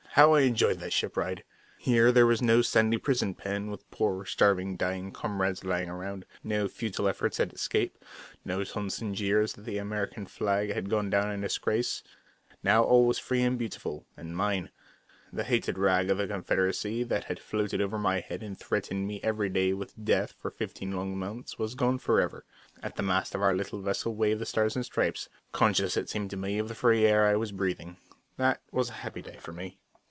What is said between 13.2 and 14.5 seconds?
and beautiful, and